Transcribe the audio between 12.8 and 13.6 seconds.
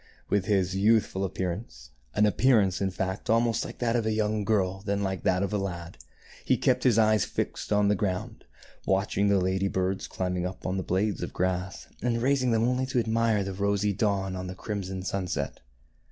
to admire the